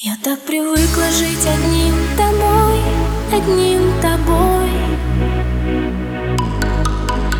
Я 0.00 0.16
так 0.22 0.38
привыкла 0.42 1.10
жить 1.10 1.44
одним 1.44 1.92
тобой, 2.16 2.78
одним 3.32 4.00
тобой. 4.00 4.70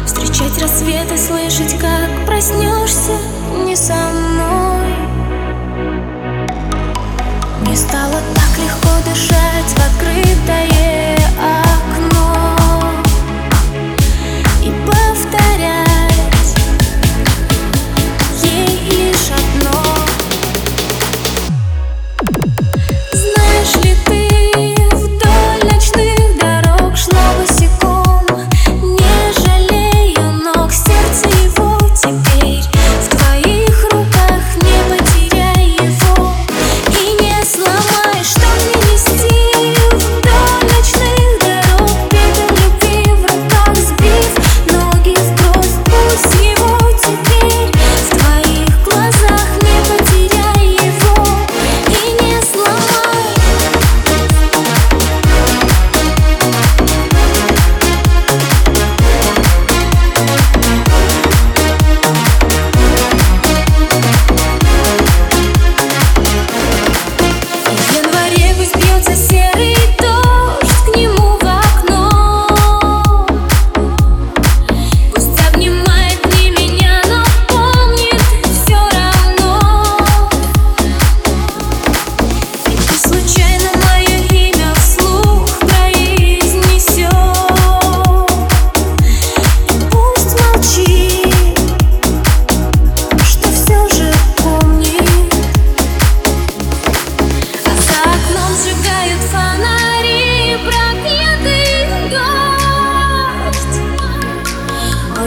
Встречать 0.05 0.61
рассвет 0.61 1.07
и 1.13 1.17
слышать, 1.17 1.79
как 1.79 2.27
проснешься 2.27 3.17
не 3.65 3.77
со 3.77 3.95
мной. 3.95 4.28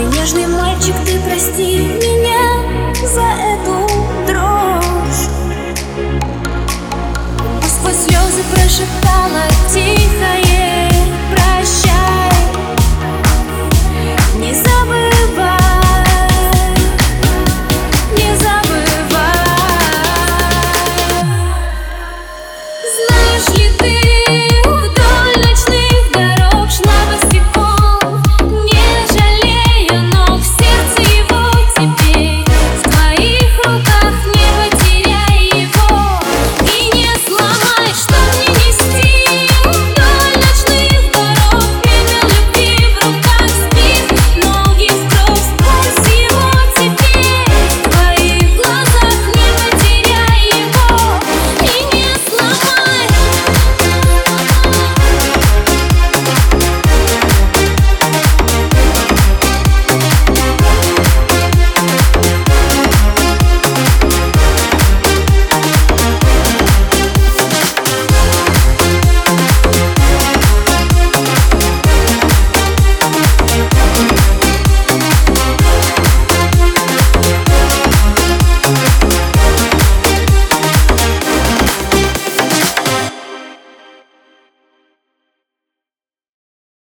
Мой 0.02 0.10
нежный 0.14 0.48
мальчик, 0.48 0.96
ты 1.06 1.20
прости 1.20 1.78
меня 1.78 3.06
за 3.06 3.22
эту 3.22 3.88
дрожь. 4.26 5.30
А 7.62 7.68
сквозь 7.68 8.08
слезы 8.08 8.44
прошептала 8.52 9.44
тихая 9.72 10.51